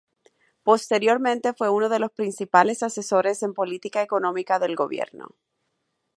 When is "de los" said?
1.87-2.11